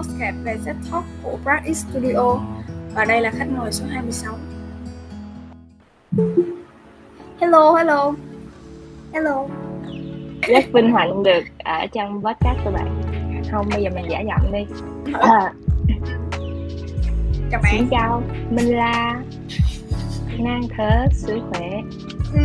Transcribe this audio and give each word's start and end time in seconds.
podcast 0.00 0.36
về 0.44 0.56
Z 0.64 0.74
Talk 0.92 1.04
của 1.22 1.38
Brad 1.44 1.76
Studio 1.78 2.38
và 2.94 3.04
đây 3.04 3.20
là 3.20 3.30
khách 3.30 3.48
mời 3.58 3.72
số 3.72 3.84
26. 3.90 4.34
Hello, 7.40 7.74
hello. 7.74 8.12
Hello. 9.12 9.46
Rất 10.42 10.64
vinh 10.72 10.92
hạnh 10.92 11.22
được 11.22 11.44
ở 11.64 11.86
trong 11.92 12.22
podcast 12.24 12.58
của 12.64 12.70
bạn. 12.70 13.02
Không, 13.52 13.68
bây 13.72 13.82
giờ 13.82 13.90
mình 13.94 14.04
giả 14.10 14.20
giọng 14.20 14.52
đi. 14.52 14.66
À, 15.12 15.52
Chào 17.50 17.60
bạn. 17.62 17.72
xin 17.78 17.88
chào, 17.90 18.22
mình 18.50 18.76
là 18.76 19.20
Nang 20.38 20.62
Thớ 20.76 21.06
Sủi 21.12 21.40
Khỏe. 21.50 21.70
Ừ. 22.34 22.40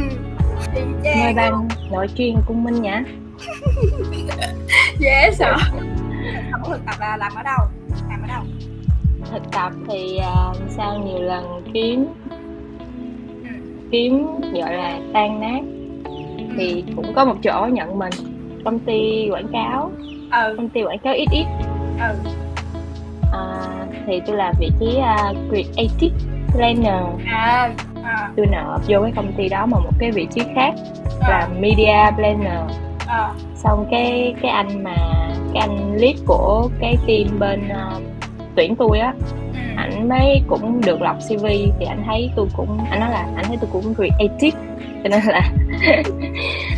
Mời 1.24 1.34
bạn 1.34 1.68
nội 1.92 2.08
chuyên 2.16 2.36
cùng 2.48 2.64
mình 2.64 2.82
nhé. 2.82 3.04
Dễ 5.00 5.32
sợ. 5.38 5.56
Thực 6.68 6.86
tập 6.86 6.96
là 7.00 7.18
làm 7.18 7.32
ở 7.36 7.44
đâu? 7.44 7.60
Làm 8.10 8.22
ở 8.22 8.28
đâu? 8.28 8.44
Thực 9.32 9.52
tập 9.52 9.72
thì 9.88 10.20
uh, 10.20 10.58
sau 10.70 11.00
nhiều 11.06 11.22
lần 11.22 11.62
kiếm 11.74 12.06
Ừ. 13.44 13.50
kiếm 13.92 14.26
gọi 14.54 14.74
là 14.74 15.00
tan 15.14 15.40
nát 15.40 15.62
thì 16.58 16.84
cũng 16.96 17.14
có 17.16 17.26
một 17.26 17.36
chỗ 17.44 17.68
nhận 17.72 18.00
mình 18.00 18.14
công 18.66 18.80
ty 18.80 19.30
quảng 19.32 19.48
cáo 19.54 19.92
Ừ, 20.32 20.54
công 20.58 20.70
ty 20.70 20.84
quảng 20.84 21.00
cáo 21.00 21.14
ít 21.14 21.28
ít 21.32 21.46
ừ. 22.00 22.14
à, 23.32 23.62
thì 24.08 24.22
tôi 24.28 24.36
làm 24.36 24.54
vị 24.60 24.70
trí 24.80 24.86
uh, 24.98 25.38
creative 25.50 26.16
planner 26.52 27.04
À, 27.28 27.70
à, 28.04 28.30
tôi 28.38 28.46
nộp 28.46 28.82
vô 28.88 29.02
cái 29.02 29.12
công 29.16 29.34
ty 29.38 29.50
đó 29.50 29.66
mà 29.66 29.78
một 29.80 29.92
cái 30.00 30.12
vị 30.12 30.28
trí 30.32 30.42
khác 30.56 30.74
à, 31.22 31.30
là 31.30 31.48
media 31.60 32.16
planner 32.16 32.60
à. 33.08 33.32
xong 33.56 33.88
cái 33.92 34.36
cái 34.42 34.52
anh 34.52 34.84
mà 34.84 34.96
cái 35.56 35.62
anh 35.68 35.98
lead 35.98 36.16
của 36.26 36.70
cái 36.80 36.98
team 37.08 37.40
bên 37.40 37.70
ờ, 37.70 38.00
tuyển 38.56 38.76
tôi 38.76 39.00
á. 39.00 39.14
Ừ. 39.54 39.60
ảnh 39.78 40.10
mới 40.10 40.42
cũng 40.48 40.82
được 40.82 41.02
lọc 41.02 41.18
cv 41.30 41.46
thì 41.80 41.86
anh 41.88 42.04
thấy 42.06 42.32
tôi 42.36 42.48
cũng 42.58 42.78
anh 42.90 43.00
nói 43.00 43.10
là 43.12 43.28
anh 43.36 43.46
thấy 43.48 43.58
tôi 43.62 43.70
cũng 43.74 43.96
creative 43.96 44.60
cho 45.04 45.10
nên 45.10 45.22
là 45.26 45.42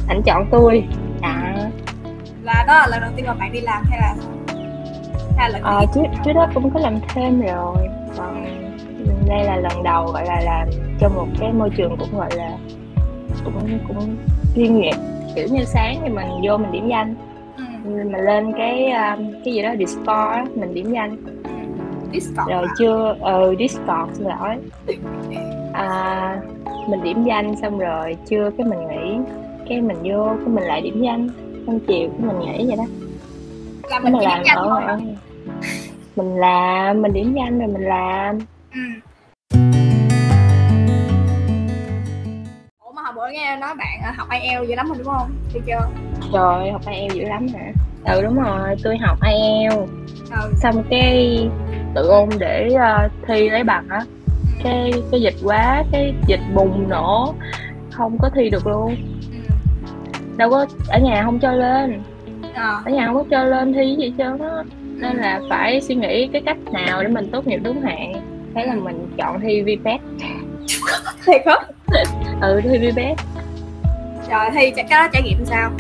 ảnh 0.08 0.22
chọn 0.26 0.48
tôi. 0.52 0.84
À, 1.22 1.54
Là 2.44 2.64
đó 2.68 2.74
là 2.74 2.88
lần 2.92 3.02
đầu 3.02 3.12
tiên 3.16 3.26
mà 3.28 3.34
bạn 3.34 3.52
đi 3.52 3.60
làm 3.62 3.84
hay 3.90 4.00
là 4.02 4.16
hay 5.38 5.50
là 5.50 5.60
lần 5.60 5.64
ờ, 5.64 5.86
trước 5.96 6.02
trước 6.26 6.34
đó 6.34 6.48
cũng 6.54 6.74
có 6.74 6.80
làm 6.80 6.96
thêm 7.08 7.42
rồi. 7.42 7.88
Còn 8.18 8.46
đây 9.28 9.44
là 9.44 9.56
lần 9.56 9.84
đầu 9.84 10.06
gọi 10.06 10.26
là 10.26 10.42
làm 10.46 10.68
trong 11.00 11.16
một 11.16 11.28
cái 11.40 11.54
môi 11.54 11.70
trường 11.78 11.98
cũng 11.98 12.18
gọi 12.18 12.30
là 12.36 12.52
cũng 13.44 13.80
cũng 13.88 14.16
chuyên 14.56 14.80
nghiệp. 14.80 14.96
Kiểu 15.36 15.48
như 15.52 15.64
sáng 15.66 16.00
thì 16.04 16.10
mình 16.10 16.28
vô 16.48 16.58
mình 16.58 16.72
điểm 16.72 16.90
danh. 16.90 17.16
Mình 17.88 18.12
lên 18.12 18.54
cái 18.58 18.92
um, 18.92 19.32
cái 19.46 19.54
gì 19.54 19.62
đó 19.62 19.70
Discord 19.80 20.08
á, 20.10 20.46
mình 20.56 20.74
điểm 20.74 20.92
danh 20.94 21.18
ừ. 21.44 21.50
Discord 22.14 22.50
rồi 22.50 22.64
à? 22.64 22.74
chưa 22.80 23.16
ờ 23.22 23.56
Discord 23.60 24.14
xin 24.14 24.28
lỗi 24.28 24.56
à, 25.74 26.42
mình 26.90 27.04
điểm 27.04 27.24
danh 27.24 27.56
xong 27.62 27.80
rồi 27.80 28.18
chưa 28.30 28.50
cái 28.58 28.68
mình 28.68 28.80
nghỉ 28.88 29.34
cái 29.70 29.82
mình 29.82 29.98
vô 30.04 30.28
cái 30.40 30.48
mình 30.48 30.64
lại 30.64 30.82
điểm 30.82 31.02
danh 31.02 31.30
xong 31.68 31.80
chiều 31.88 32.10
cái 32.10 32.28
mình 32.28 32.40
nghỉ 32.40 32.66
vậy 32.68 32.78
đó 32.78 32.86
là 33.90 34.00
mình 34.00 34.14
mình 34.14 34.24
làm 34.24 34.44
danh 34.46 34.58
ở 34.58 34.98
mình 36.16 36.36
làm 36.36 37.02
mình 37.02 37.14
điểm 37.14 37.34
danh 37.34 37.60
rồi 37.60 37.68
mình 37.68 37.84
làm 37.84 38.40
Ừ. 38.74 38.80
Ủa 42.80 42.92
mà 42.92 43.02
hồi 43.02 43.14
bữa 43.16 43.30
nghe 43.32 43.58
nói 43.58 43.76
bạn 43.76 44.00
ờ, 44.04 44.12
học 44.16 44.28
IELTS 44.30 44.70
dữ 44.70 44.76
lắm 44.76 44.88
rồi 44.88 44.98
đúng 44.98 45.08
không? 45.08 45.32
Thì 45.54 45.60
chưa? 45.68 45.90
Trời 46.34 46.72
học 46.72 46.82
IELTS 46.86 47.14
dữ 47.16 47.24
lắm 47.24 47.48
hả 47.48 47.72
ừ 48.14 48.22
đúng 48.22 48.36
rồi 48.44 48.76
tôi 48.84 48.98
học 48.98 49.18
IELTS 49.22 49.90
Ừ. 50.32 50.54
xong 50.58 50.84
cái 50.90 51.50
tự 51.96 52.08
ôn 52.08 52.30
để 52.40 52.70
ờ, 52.80 53.10
thi 53.28 53.50
lấy 53.50 53.64
bằng 53.64 53.86
á 53.90 54.02
cái 54.64 54.92
cái 55.12 55.22
dịch 55.22 55.36
quá 55.44 55.84
cái 55.92 56.14
dịch 56.28 56.40
bùng 56.56 56.90
nổ 56.90 57.34
không 57.92 58.18
có 58.22 58.30
thi 58.36 58.50
được 58.50 58.68
luôn 58.68 58.96
Ừ. 59.32 59.38
đâu 60.38 60.50
có 60.50 60.66
ở 60.88 61.00
nhà 61.00 61.22
không 61.26 61.40
cho 61.40 61.52
lên 61.52 62.02
Ờ. 62.56 62.82
ở 62.86 62.92
nhà 62.92 63.06
không 63.06 63.16
có 63.16 63.24
cho 63.32 63.44
lên 63.44 63.74
thi 63.74 63.96
gì 64.00 64.14
trơn 64.18 64.40
á 64.40 64.64
nên 64.96 65.18
là 65.18 65.42
phải 65.50 65.82
suy 65.82 65.96
nghĩ 65.96 66.28
cái 66.34 66.42
cách 66.46 66.58
nào 66.72 67.04
để 67.04 67.10
mình 67.10 67.30
tốt 67.32 67.48
nghiệp 67.48 67.60
đúng 67.64 67.82
hạn 67.82 68.14
thế 68.56 68.66
là 68.66 68.76
mình 68.76 69.08
chọn 69.18 69.40
thi 69.40 69.62
VPET 69.62 70.02
Thiệt 71.26 71.42
hả? 71.46 71.56
ừ 72.42 72.62
thi 72.64 72.78
VPET 72.92 73.18
Rồi 74.32 74.46
thi 74.54 74.72
cái 74.76 74.86
đó 74.90 75.08
trải 75.14 75.22
nghiệm 75.22 75.46
sao? 75.46 75.72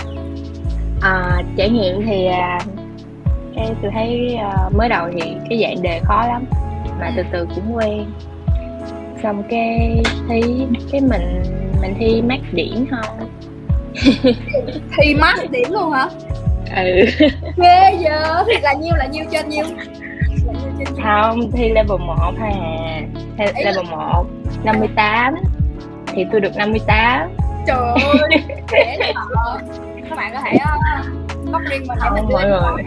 À, 1.02 1.44
trải 1.58 1.70
nghiệm 1.70 2.06
thì 2.06 2.26
à, 2.26 2.60
cái 3.56 3.68
tôi 3.82 3.92
thấy 3.94 4.36
à, 4.36 4.70
mới 4.76 4.90
đầu 4.90 5.08
thì 5.14 5.34
cái 5.50 5.60
dạng 5.62 5.82
đề 5.82 6.00
khó 6.04 6.28
lắm 6.28 6.46
mà 7.00 7.12
từ 7.18 7.24
từ 7.32 7.48
cũng 7.56 7.76
quen 7.76 8.06
xong 9.24 9.44
cái 9.50 10.02
thi 10.30 10.42
cái 10.92 11.02
mình 11.02 11.44
mình 11.82 11.94
thi 12.00 12.22
mát 12.22 12.40
điểm 12.52 12.86
không 12.92 13.30
Thi 14.98 15.16
max 15.16 15.40
điểm 15.52 15.72
luôn 15.72 15.92
hả? 15.92 16.10
ừ 16.76 17.06
Ghê 17.58 17.98
giờ 18.00 18.44
Thì 18.48 18.54
là 18.62 18.74
nhiêu 18.74 18.96
là 18.96 19.06
nhiêu 19.06 19.26
trên 19.32 19.50
nhiêu? 19.50 19.64
Là 19.64 20.54
nhiêu 20.54 20.72
trên 20.80 20.88
nhiêu? 20.96 21.04
không 21.04 21.52
thi 21.52 21.70
level 21.70 21.98
1 22.00 22.16
thôi 22.40 22.50
à 22.62 23.02
Thi 23.38 23.64
level 23.64 23.86
1 23.92 24.26
58 24.64 25.36
thì 26.08 26.26
tôi 26.32 26.42
được 26.42 26.56
58 26.56 27.30
Trời 27.68 27.78
ơi 27.78 28.30
Dễ 28.72 28.98
hả? 29.14 29.58
Các 30.10 30.16
bạn 30.16 30.34
có 30.34 30.42
thể 30.42 30.58
uh, 30.64 31.54
log 31.54 31.62
riêng 31.62 31.84
mình 31.88 31.98
để 32.04 32.10
mình 32.10 32.26
mọi 32.32 32.48
người. 32.48 32.84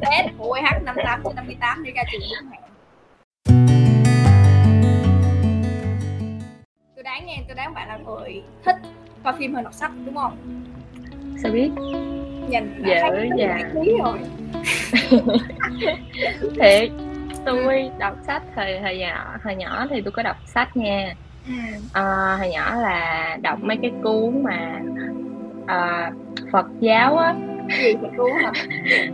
Test 0.00 0.28
của 0.38 0.52
EH 0.52 0.82
58 0.82 1.20
trên 1.24 1.36
58 1.36 1.82
đi 1.84 1.90
ra 1.90 2.02
trường 2.12 2.20
đúng 2.20 2.50
hạn 2.50 2.62
Tôi 6.96 7.04
đoán 7.04 7.26
nha, 7.26 7.34
tôi 7.48 7.54
đoán 7.56 7.74
bạn 7.74 7.88
là 7.88 7.96
người 7.96 8.42
thích 8.64 8.76
coi 9.24 9.32
phim 9.38 9.54
hơn 9.54 9.64
đọc 9.64 9.74
sách 9.74 9.90
đúng 10.06 10.14
không? 10.14 10.62
sao 11.42 11.52
biết 11.52 11.70
Nhìn 12.48 12.82
Dạ, 12.86 13.10
dạ. 13.38 13.58
rồi 13.74 14.18
thiệt 16.60 16.90
tôi 17.44 17.90
đọc 17.98 18.16
sách 18.26 18.42
thời 18.54 18.80
thời 18.80 18.98
nhỏ 18.98 19.36
hồi 19.44 19.54
nhỏ 19.54 19.86
thì 19.90 20.00
tôi 20.00 20.12
có 20.12 20.22
đọc 20.22 20.36
sách 20.46 20.76
nha 20.76 21.14
ừ. 21.46 21.52
à, 21.92 22.36
hồi 22.38 22.48
nhỏ 22.48 22.74
là 22.74 23.36
đọc 23.42 23.58
mấy 23.62 23.78
cái 23.82 23.90
cuốn 24.02 24.42
mà 24.42 24.80
à, 25.66 26.12
Phật 26.52 26.66
giáo 26.80 27.16
á. 27.16 27.34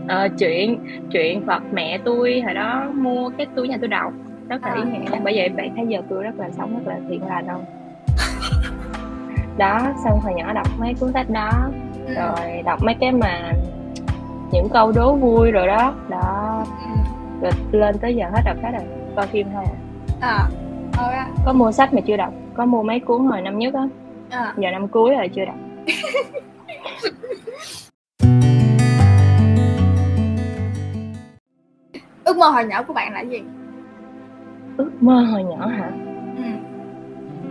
Ờ, 0.09 0.29
chuyện 0.39 0.79
chuyện 1.13 1.47
Phật 1.47 1.63
mẹ 1.73 1.99
tôi 2.05 2.41
hồi 2.45 2.55
đó 2.55 2.85
mua 2.95 3.31
cái 3.39 3.47
túi 3.55 3.69
nhà 3.69 3.77
tôi 3.81 3.89
đọc. 3.89 4.13
Rất 4.49 4.63
là 4.63 4.75
ý 4.75 4.83
nghĩa 4.83 5.19
bởi 5.25 5.35
vậy 5.37 5.49
bạn 5.49 5.73
thấy 5.77 5.87
giờ 5.89 6.03
tôi 6.11 6.23
rất 6.23 6.39
là 6.39 6.51
sống 6.51 6.75
rất 6.75 6.93
là 6.93 6.99
thiện 7.09 7.27
lành 7.27 7.47
không? 7.49 7.65
Đó 9.59 9.81
xong 10.05 10.21
hồi 10.21 10.33
nhỏ 10.37 10.53
đọc 10.53 10.67
mấy 10.79 10.95
cuốn 11.01 11.13
sách 11.13 11.31
đó 11.31 11.51
Ừ. 12.07 12.15
rồi 12.15 12.63
đọc 12.65 12.79
mấy 12.83 12.95
cái 13.01 13.13
mà 13.13 13.53
những 14.53 14.69
câu 14.69 14.93
đố 14.93 15.15
vui 15.15 15.51
rồi 15.51 15.67
đó. 15.67 15.95
Đó. 16.09 16.65
Ừ. 16.67 16.95
rồi 17.43 17.53
lên 17.81 17.99
tới 17.99 18.15
giờ 18.17 18.27
hết 18.35 18.41
đọc 18.45 18.57
sách 18.63 18.73
rồi 18.73 18.83
coi 19.17 19.27
phim 19.27 19.47
thôi 19.55 19.65
à. 20.21 20.49
À, 20.97 21.27
có 21.47 21.53
mua 21.53 21.73
sách 21.73 21.95
mà 21.95 22.01
chưa 22.07 22.17
đọc? 22.17 22.33
Có 22.55 22.65
mua 22.67 22.83
mấy 22.83 23.01
cuốn 23.01 23.27
hồi 23.27 23.43
năm 23.43 23.59
nhất 23.59 23.75
á? 23.75 23.89
À. 24.31 24.53
giờ 24.57 24.71
năm 24.71 24.89
cuối 24.89 25.15
rồi 25.17 25.29
chưa 25.29 25.45
đọc 25.45 25.55
Ước 32.25 32.37
mơ 32.37 32.49
hồi 32.49 32.65
nhỏ 32.65 32.83
của 32.83 32.93
bạn 32.93 33.13
là 33.13 33.21
gì? 33.21 33.43
ước 34.77 34.91
mơ 35.03 35.21
hồi 35.33 35.45
nhỏ 35.45 35.67
hả 35.67 35.91
Ừ. 36.37 36.43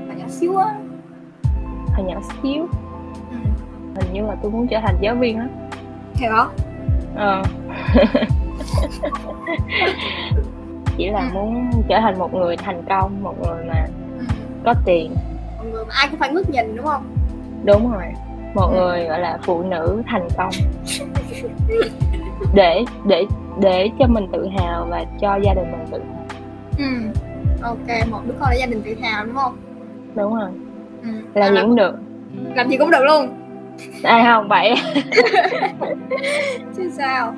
Hồi 0.08 0.16
nhỏ 0.18 0.26
xíu 0.28 0.58
á. 0.58 0.76
hồi 1.96 2.06
nhỏ 2.08 2.20
xíu 2.44 2.68
Ừ. 3.32 3.38
hình 3.96 4.14
như 4.14 4.22
là 4.22 4.36
tôi 4.42 4.52
muốn 4.52 4.68
trở 4.68 4.80
thành 4.86 4.96
giáo 5.02 5.16
viên 5.16 5.38
á 5.40 5.48
Hiểu 6.16 6.32
không? 6.38 6.50
ờ 7.16 7.44
chỉ 10.98 11.10
là 11.10 11.30
muốn 11.34 11.72
trở 11.90 12.00
thành 12.02 12.20
một 12.20 12.34
người 12.34 12.58
thành 12.58 12.84
công 12.90 13.24
một 13.24 13.36
người 13.42 13.66
mà 13.66 13.86
Ừ. 14.20 14.24
có 14.66 14.74
tiền 14.86 15.16
Mọi 15.58 15.66
người 15.68 15.86
mà 15.86 15.94
ai 15.98 16.08
cũng 16.12 16.20
phải 16.20 16.34
ngước 16.34 16.50
nhìn 16.50 16.76
đúng 16.76 16.86
không? 16.86 17.04
đúng 17.66 17.92
rồi 17.94 18.04
một 18.58 18.68
người 18.72 19.06
gọi 19.08 19.20
là 19.20 19.38
phụ 19.44 19.64
nữ 19.64 20.02
thành 20.08 20.28
công 20.38 20.50
để 22.54 22.84
để 23.08 23.26
để 23.62 23.90
cho 24.00 24.06
mình 24.08 24.28
tự 24.34 24.48
hào 24.60 24.88
và 24.90 25.06
cho 25.22 25.36
gia 25.44 25.54
đình 25.54 25.72
mình 25.72 25.86
tự 25.92 26.00
hào 26.00 26.18
Ừ. 26.80 26.86
Ok, 27.62 28.10
một 28.12 28.20
đứa 28.28 28.34
con 28.40 28.50
để 28.52 28.58
gia 28.60 28.66
đình 28.66 28.82
tự 28.86 28.96
hào 29.02 29.26
đúng 29.26 29.36
không? 29.36 29.58
đúng 30.16 30.36
rồi 30.36 30.50
Ừ. 31.04 31.10
làm 31.34 31.54
À, 31.56 31.56
gì 31.56 31.62
cũng 31.62 31.76
được 31.76 31.96
làm 32.56 32.70
gì 32.70 32.78
cũng 32.78 32.92
được 32.92 33.04
luôn. 33.08 33.28
ai 34.04 34.24
không 34.26 34.48
vậy 34.48 34.76
Chứ 36.78 36.90
sao? 36.98 37.34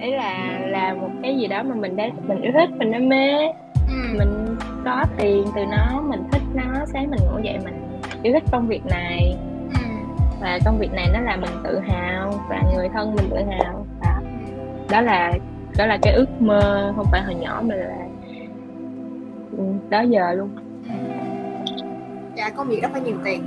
ấy 0.00 0.10
là 0.12 0.58
làm 0.66 1.00
một 1.00 1.10
cái 1.22 1.36
gì 1.38 1.46
đó 1.46 1.62
mà 1.62 1.74
mình 1.74 1.96
đã 1.96 2.04
mình 2.28 2.40
yêu 2.40 2.52
thích 2.54 2.70
mình 2.78 2.90
đam 2.92 3.08
mê 3.08 3.46
Ừ. 3.88 4.18
mình 4.18 4.56
có 4.84 5.04
tiền 5.18 5.44
từ 5.56 5.62
nó 5.70 6.00
mình 6.00 6.22
thích 6.32 6.42
nó 6.54 6.64
sáng 6.92 7.10
mình 7.10 7.20
ngủ 7.32 7.38
dậy 7.42 7.58
mình 7.64 7.74
yêu 8.22 8.32
thích 8.32 8.42
công 8.52 8.66
việc 8.66 8.86
này. 8.86 9.36
Và 10.40 10.58
công 10.64 10.78
việc 10.78 10.92
này 10.92 11.10
nó 11.12 11.20
làm 11.20 11.40
mình 11.40 11.50
tự 11.64 11.78
hào 11.78 12.30
và 12.48 12.62
người 12.76 12.88
thân 12.88 13.14
mình 13.14 13.30
tự 13.30 13.36
hào 13.36 13.86
đó, 14.02 14.20
đó 14.90 15.00
là 15.00 15.32
đó 15.78 15.86
là 15.86 15.98
cái 16.02 16.12
ước 16.12 16.42
mơ 16.42 16.92
không 16.96 17.06
phải 17.10 17.22
hồi 17.22 17.34
nhỏ 17.34 17.62
mà 17.66 17.74
là 17.74 18.06
ừ, 19.58 19.64
đó 19.90 20.00
giờ 20.00 20.32
luôn 20.32 20.48
dạ 22.36 22.50
công 22.50 22.68
việc 22.68 22.82
rất 22.82 22.88
phải 22.92 23.00
nhiều 23.00 23.16
tiền 23.24 23.42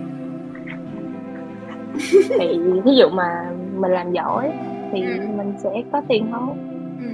thì 2.40 2.60
ví 2.86 2.96
dụ 2.96 3.10
mà 3.10 3.52
mình 3.78 3.92
làm 3.92 4.12
giỏi 4.12 4.52
thì 4.92 5.02
Ừ. 5.02 5.28
mình 5.38 5.54
sẽ 5.58 5.70
có 5.92 6.02
tiền 6.08 6.28
thôi 6.32 6.56
ừ. 7.02 7.08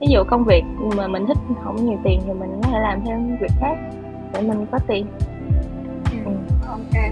ví 0.00 0.06
dụ 0.10 0.24
công 0.28 0.44
việc 0.44 0.62
mà 0.96 1.06
mình 1.08 1.26
thích 1.26 1.36
không 1.64 1.76
nhiều 1.76 1.98
tiền 2.04 2.20
thì 2.26 2.32
mình 2.32 2.50
có 2.62 2.68
thể 2.72 2.78
làm 2.80 3.00
thêm 3.06 3.36
việc 3.40 3.52
khác 3.60 3.74
để 4.34 4.40
mình 4.42 4.66
có 4.72 4.78
tiền 4.86 5.06
Ừ. 6.12 6.18
Ừ. 6.24 6.32
ok 6.68 7.02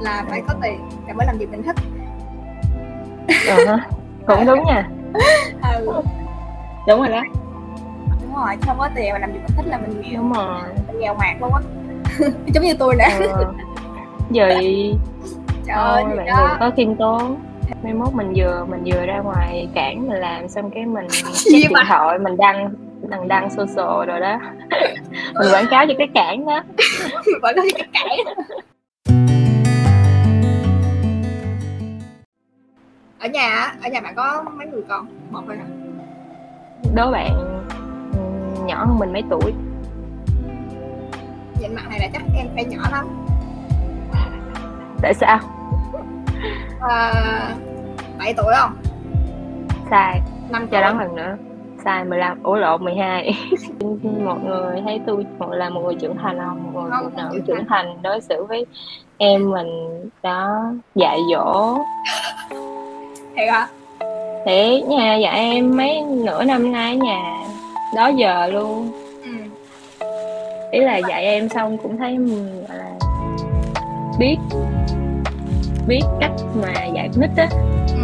là 0.00 0.24
phải 0.28 0.42
có 0.48 0.54
tiền 0.62 0.80
để 1.06 1.12
mới 1.12 1.26
làm 1.26 1.38
việc 1.38 1.50
mình 1.50 1.62
thích. 1.62 1.76
Ha. 3.66 3.88
cũng 4.26 4.46
đúng 4.46 4.64
nha. 4.64 4.88
Ừ. 5.76 6.02
Đúng 6.88 6.98
rồi 6.98 7.08
đó. 7.08 7.22
Đúng 8.22 8.34
rồi 8.34 8.56
không 8.66 8.78
có 8.78 8.88
tiền 8.94 9.12
mà 9.12 9.18
làm 9.18 9.32
việc 9.32 9.38
mình 9.48 9.56
thích 9.56 9.66
là 9.66 9.78
mình 9.78 10.00
nghèo. 10.00 10.20
Đúng 10.22 10.32
rồi. 10.32 10.60
Mình 10.86 11.00
nghèo 11.00 11.14
mạt 11.14 11.36
luôn 11.40 11.54
á. 11.54 11.60
Giống 12.54 12.64
như 12.64 12.74
tôi 12.78 12.94
nè. 12.98 13.18
Ờ. 13.32 13.52
vậy 14.30 14.94
trời 15.66 15.76
ơi 15.76 16.04
bạn 16.16 16.26
đó. 16.26 16.56
có 16.60 16.70
khiêm 16.76 16.94
tốn. 16.94 17.36
Mai 17.82 17.92
mốt 17.92 18.14
mình 18.14 18.32
vừa 18.36 18.66
mình 18.70 18.84
vừa 18.84 19.06
ra 19.06 19.18
ngoài 19.18 19.68
cảng 19.74 20.08
mình 20.08 20.20
làm 20.20 20.48
xong 20.48 20.70
cái 20.70 20.86
mình 20.86 21.06
check 21.08 21.34
Gì 21.34 21.62
điện 21.62 21.72
thoại 21.88 22.18
mình 22.18 22.36
đăng 22.36 22.70
đăng 23.08 23.28
đăng 23.28 23.50
social 23.50 24.06
rồi 24.06 24.20
đó. 24.20 24.40
Mình 25.34 25.48
quảng 25.52 25.66
cáo 25.70 25.86
cho 25.86 25.94
cái 25.98 26.08
cảng 26.14 26.46
đó. 26.46 26.62
Vẫn 27.42 27.56
có 27.56 27.62
cái 27.74 27.86
cãi 27.92 28.18
ở 33.20 33.28
nhà 33.28 33.48
á, 33.48 33.74
ở 33.82 33.88
nhà 33.90 34.00
bạn 34.00 34.14
có 34.16 34.44
mấy 34.56 34.66
người 34.66 34.82
con? 34.88 35.06
Một 35.30 35.40
thôi 35.46 35.56
hả? 35.56 35.64
Đố 36.94 37.10
bạn 37.10 37.34
ừm, 38.12 38.66
nhỏ 38.66 38.84
hơn 38.84 38.98
mình 38.98 39.12
mấy 39.12 39.22
tuổi. 39.30 39.52
Nhìn 41.60 41.74
mặt 41.74 41.82
này 41.90 42.00
là 42.00 42.06
chắc 42.12 42.22
em 42.36 42.46
phải 42.54 42.64
nhỏ 42.64 42.82
lắm. 42.92 43.06
Tại 45.02 45.14
sao? 45.14 45.38
À, 46.80 47.12
7 48.18 48.34
tuổi 48.36 48.54
không? 48.58 48.76
Sai. 49.90 50.20
Năm 50.50 50.66
cho 50.70 50.80
đoán 50.80 50.98
lần 50.98 51.16
nữa. 51.16 51.36
Sai 51.84 52.04
15 52.04 52.42
ủa 52.42 52.56
lộn 52.56 52.84
12 52.84 53.30
một 54.24 54.44
người 54.44 54.80
thấy 54.84 55.00
tôi 55.06 55.26
một 55.38 55.50
là 55.52 55.70
một 55.70 55.80
người 55.80 55.94
trưởng 55.94 56.16
thành 56.22 56.38
không? 56.38 56.72
Một 56.72 56.80
người 56.80 56.90
phụ 57.02 57.10
nữ 57.32 57.40
trưởng 57.46 57.64
thành 57.68 58.02
đối 58.02 58.20
xử 58.20 58.44
với 58.44 58.66
em 59.18 59.50
mình 59.50 59.68
đó 60.22 60.72
dạy 60.94 61.18
dỗ 61.32 61.78
thiệt 63.40 63.50
hả 63.50 63.68
Thiệt 64.46 64.84
nhà 64.88 65.16
dạy 65.16 65.38
em 65.38 65.76
mấy 65.76 66.02
nửa 66.02 66.44
năm 66.44 66.72
nay 66.72 66.96
nhà 66.96 67.34
đó 67.96 68.08
giờ 68.08 68.46
luôn 68.46 68.92
ừ. 69.24 69.30
ý 70.70 70.80
là 70.80 70.96
dạy 71.08 71.24
em 71.24 71.48
xong 71.48 71.78
cũng 71.82 71.96
thấy 71.98 72.14
ừm, 72.14 72.64
gọi 72.68 72.78
là 72.78 72.90
biết 74.18 74.36
biết 75.86 76.00
cách 76.20 76.30
mà 76.54 76.72
dạy 76.94 77.08
nít 77.16 77.30
á 77.36 77.48
Ừ. 77.94 78.00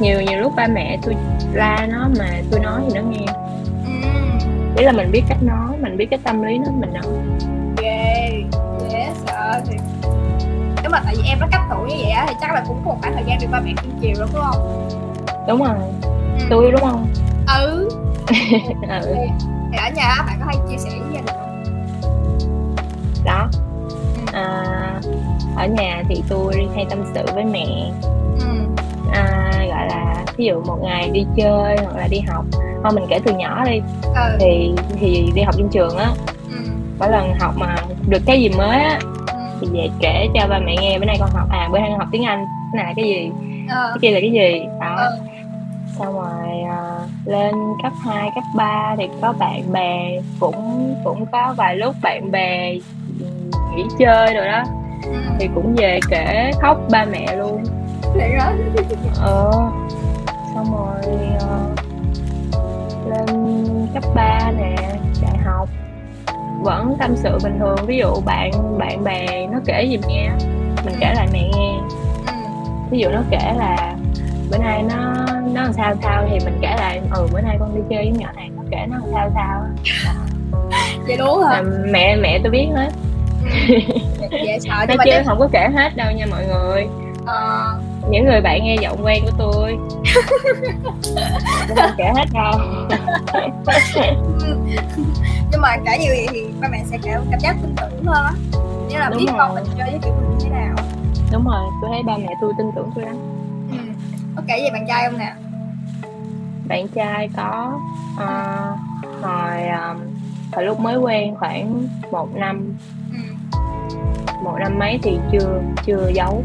nhiều 0.00 0.20
nhiều 0.22 0.40
lúc 0.40 0.52
ba 0.56 0.66
mẹ 0.74 0.98
tôi 1.02 1.14
la 1.52 1.86
nó 1.92 2.08
mà 2.18 2.30
tôi 2.50 2.60
nói 2.60 2.80
thì 2.88 2.94
nó 2.94 3.02
nghe 3.10 3.26
Ừ. 3.86 4.08
ý 4.78 4.84
là 4.84 4.92
mình 4.92 5.10
biết 5.12 5.22
cách 5.28 5.38
nói 5.42 5.76
mình 5.80 5.96
biết 5.96 6.06
cái 6.10 6.18
tâm 6.24 6.42
lý 6.42 6.58
nó 6.58 6.70
mình 6.80 6.92
nói 6.92 7.02
mà 10.92 11.00
tại 11.04 11.14
vì 11.16 11.22
em 11.28 11.38
nó 11.40 11.46
cách 11.50 11.60
tuổi 11.70 11.88
như 11.88 11.96
vậy 12.02 12.10
á 12.10 12.26
thì 12.28 12.34
chắc 12.40 12.52
là 12.54 12.64
cũng 12.68 12.84
một 12.84 12.96
khoảng 13.00 13.14
thời 13.14 13.24
gian 13.26 13.38
được 13.40 13.46
ba 13.50 13.60
mẹ 13.60 13.72
cưng 13.82 13.98
chiều 14.00 14.14
đúng 14.20 14.42
không 14.42 14.88
đúng 15.48 15.62
rồi 15.64 15.76
ừ. 16.38 16.46
tôi 16.50 16.70
đúng 16.72 16.80
không 16.80 17.06
ừ 17.60 17.88
ừ, 18.88 19.16
thì 19.72 19.78
ở 19.78 19.90
nhà 19.94 20.14
bạn 20.26 20.36
có 20.40 20.46
hay 20.46 20.56
chia 20.68 20.76
sẻ 20.78 20.90
với 20.90 21.08
gia 21.14 21.20
đình 21.20 21.26
không 21.26 22.74
đó 23.24 23.48
Ừ. 24.32 24.38
à, 24.38 25.00
ở 25.56 25.66
nhà 25.66 26.02
thì 26.08 26.22
tôi 26.28 26.68
hay 26.74 26.86
tâm 26.90 26.98
sự 27.14 27.24
với 27.34 27.44
mẹ 27.44 27.66
ừ. 28.40 28.46
à, 29.12 29.50
gọi 29.58 29.86
là 29.88 30.24
ví 30.36 30.44
dụ 30.44 30.60
một 30.66 30.78
ngày 30.82 31.10
đi 31.10 31.26
chơi 31.36 31.76
hoặc 31.84 31.96
là 31.96 32.06
đi 32.10 32.20
học 32.20 32.44
thôi 32.82 32.92
mình 32.94 33.04
kể 33.10 33.18
từ 33.24 33.32
nhỏ 33.32 33.64
đi 33.64 33.80
ừ. 34.14 34.36
thì 34.40 34.74
thì 35.00 35.30
đi 35.34 35.42
học 35.42 35.54
trên 35.58 35.68
trường 35.68 35.96
á 35.96 36.10
ừ. 36.50 36.56
mỗi 36.98 37.10
lần 37.10 37.34
học 37.40 37.54
mà 37.56 37.76
được 38.08 38.22
cái 38.26 38.40
gì 38.40 38.48
mới 38.48 38.78
á 38.82 38.98
ừ. 39.02 39.21
Thì 39.62 39.68
về 39.72 39.88
kể 40.00 40.28
cho 40.34 40.46
ba 40.48 40.58
mẹ 40.58 40.76
nghe. 40.80 40.98
Bữa 40.98 41.04
nay 41.04 41.16
con 41.20 41.30
học 41.30 41.48
à 41.50 41.68
bữa 41.72 41.78
nay 41.78 41.88
con 41.90 41.98
học 41.98 42.08
tiếng 42.12 42.24
anh. 42.24 42.46
Cái 42.72 42.82
này 42.82 42.86
là 42.86 42.92
cái 42.96 43.04
gì? 43.04 43.30
Ờ. 43.68 43.88
cái 43.88 43.98
kia 44.02 44.10
là 44.10 44.20
cái 44.20 44.32
gì? 44.32 44.66
Đó. 44.80 44.96
Ừ. 44.96 45.10
xong 45.98 46.14
rồi 46.14 46.60
à, 46.68 46.98
lên 47.24 47.54
cấp 47.82 47.92
2, 48.04 48.30
cấp 48.34 48.44
3 48.56 48.94
thì 48.98 49.08
có 49.22 49.32
bạn 49.32 49.72
bè 49.72 50.20
cũng 50.40 50.94
cũng 51.04 51.26
có 51.32 51.54
vài 51.56 51.76
lúc 51.76 51.94
bạn 52.02 52.30
bè 52.30 52.74
nghỉ 53.76 53.84
chơi 53.98 54.34
rồi 54.34 54.46
đó. 54.46 54.62
Ừ. 55.04 55.18
thì 55.38 55.48
cũng 55.54 55.74
về 55.76 56.00
kể 56.08 56.50
khóc 56.60 56.78
ba 56.90 57.04
mẹ 57.04 57.36
luôn. 57.36 57.64
Thiệt 58.14 58.30
hả 58.38 58.54
ờ. 59.20 59.50
Xong 60.54 60.72
rồi 60.72 61.18
ờ, 61.40 61.58
lên 63.08 63.26
cấp 63.94 64.04
3 64.14 64.50
nè 64.58 64.81
vẫn 66.62 66.96
tâm 66.98 67.16
sự 67.16 67.38
bình 67.44 67.58
thường. 67.58 67.76
Ví 67.86 67.96
dụ 67.96 68.14
bạn 68.24 68.78
bạn 68.78 69.04
bè 69.04 69.46
nó 69.52 69.58
kể 69.66 69.84
gì 69.84 69.98
nghe 70.08 70.30
mình 70.84 70.94
kể 71.00 71.12
lại 71.14 71.28
mẹ 71.32 71.50
nghe. 71.56 71.74
Ví 72.90 72.98
dụ 72.98 73.08
nó 73.10 73.22
kể 73.30 73.54
là 73.56 73.94
bữa 74.50 74.58
nay 74.58 74.82
nó 74.82 75.26
nó 75.52 75.62
làm 75.62 75.72
sao 75.72 75.94
sao 76.02 76.26
thì 76.30 76.38
mình 76.44 76.58
kể 76.62 76.74
lại 76.76 77.00
ừ 77.14 77.26
bữa 77.32 77.40
nay 77.40 77.56
con 77.60 77.74
đi 77.74 77.80
chơi 77.90 77.98
với 78.10 78.20
nhỏ 78.20 78.28
này 78.36 78.50
nó 78.56 78.62
kể 78.70 78.86
nó 78.90 78.96
làm 78.96 79.10
sao 79.12 79.30
sao 79.34 79.62
vậy 81.06 81.16
đúng 81.16 81.40
là 81.40 81.62
mẹ 81.84 82.16
mẹ 82.16 82.38
tôi 82.42 82.50
biết 82.52 82.68
hết. 82.76 82.88
Ừ. 83.70 83.78
sợ 84.60 84.86
nói 84.88 84.96
chứ 85.04 85.10
không 85.26 85.38
có 85.38 85.48
kể 85.52 85.68
hết 85.74 85.96
đâu 85.96 86.12
nha 86.16 86.26
mọi 86.30 86.46
người. 86.46 86.86
Ờ, 87.26 87.74
những 88.10 88.24
người 88.26 88.40
bạn 88.40 88.64
nghe 88.64 88.76
giọng 88.80 89.04
quen 89.04 89.24
của 89.24 89.30
tôi 89.38 89.78
không 91.76 91.90
kể 91.98 92.12
hết 92.16 92.24
đâu 92.34 92.52
nhưng 95.50 95.60
mà 95.60 95.76
kể 95.86 95.98
như 95.98 96.06
vậy 96.08 96.26
thì 96.30 96.44
ba 96.60 96.68
mẹ 96.68 96.82
sẽ 96.86 96.98
cảm 97.02 97.22
cảm 97.30 97.40
giác 97.40 97.56
tin 97.62 97.74
tưởng 97.80 98.04
hơn 98.04 98.24
á 98.24 98.32
nghĩa 98.88 98.98
là 98.98 99.08
Đúng 99.08 99.18
biết 99.18 99.26
rồi. 99.28 99.36
con 99.38 99.54
mình 99.54 99.64
chơi 99.78 99.90
với 99.90 100.00
kiểu 100.02 100.12
mình 100.14 100.38
như 100.38 100.44
thế 100.44 100.50
nào 100.50 100.74
đúng 101.32 101.44
rồi 101.44 101.62
tôi 101.82 101.90
thấy 101.92 102.02
ba 102.02 102.16
mẹ 102.18 102.34
tôi 102.40 102.52
tin 102.58 102.66
tưởng 102.76 102.90
tôi 102.94 103.04
lắm 103.04 103.16
ừ. 103.70 103.76
có 104.36 104.42
kể 104.48 104.60
về 104.62 104.70
bạn 104.72 104.86
trai 104.88 105.10
không 105.10 105.18
nè 105.18 105.32
bạn 106.68 106.88
trai 106.88 107.28
có 107.36 107.78
ờ, 108.18 108.56
hồi 109.22 109.62
ờ, 109.68 109.94
hồi 110.52 110.64
lúc 110.64 110.80
mới 110.80 110.96
quen 110.96 111.34
khoảng 111.36 111.88
một 112.12 112.28
năm 112.34 112.74
ừ. 113.12 113.18
một 114.44 114.56
năm 114.60 114.78
mấy 114.78 114.98
thì 115.02 115.18
chưa 115.32 115.62
chưa 115.86 116.10
giấu. 116.14 116.44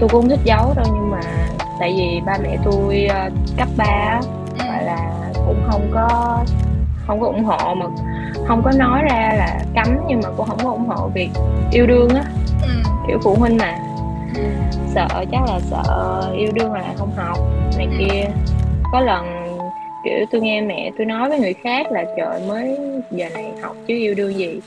Tôi 0.00 0.08
cũng 0.08 0.20
không 0.20 0.28
thích 0.28 0.40
giấu 0.44 0.74
đâu 0.74 0.84
nhưng 0.94 1.10
mà 1.10 1.20
tại 1.80 1.94
vì 1.96 2.20
ba 2.26 2.38
mẹ 2.42 2.56
tôi 2.64 3.06
ờ, 3.06 3.30
cấp 3.56 3.68
3 3.76 4.20
Ừ. 4.58 4.64
gọi 4.68 4.84
là 4.84 5.30
cũng 5.46 5.56
không 5.70 5.90
có 5.94 6.38
không 7.06 7.20
có 7.20 7.26
ủng 7.26 7.44
hộ 7.44 7.74
mà 7.74 7.86
không 8.48 8.62
có 8.62 8.70
nói 8.78 9.02
ra 9.10 9.32
là 9.36 9.60
cấm 9.74 9.96
nhưng 10.08 10.20
mà 10.22 10.28
cũng 10.36 10.46
không 10.46 10.58
có 10.64 10.70
ủng 10.70 10.86
hộ 10.88 11.08
việc 11.14 11.30
yêu 11.70 11.86
đương 11.86 12.08
á 12.14 12.22
Ừ. 12.62 12.68
kiểu 13.08 13.18
phụ 13.24 13.34
huynh 13.34 13.56
mà 13.56 13.78
Ừ. 14.36 14.42
sợ 14.94 15.06
chắc 15.32 15.42
là 15.48 15.60
sợ 15.70 15.82
yêu 16.36 16.52
đương 16.54 16.72
là 16.72 16.94
không 16.98 17.10
học 17.16 17.38
này 17.76 17.88
kia 17.98 18.30
có 18.92 19.00
lần 19.00 19.24
kiểu 20.04 20.26
tôi 20.30 20.40
nghe 20.40 20.60
mẹ 20.60 20.92
tôi 20.98 21.06
nói 21.06 21.28
với 21.28 21.38
người 21.38 21.54
khác 21.64 21.86
là 21.92 22.04
trời 22.16 22.40
mới 22.48 22.76
giờ 23.10 23.28
này 23.34 23.44
học 23.62 23.76
chứ 23.88 23.94
yêu 23.94 24.14
đương 24.14 24.38
gì 24.38 24.60